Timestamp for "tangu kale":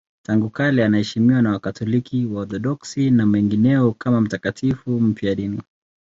0.25-0.85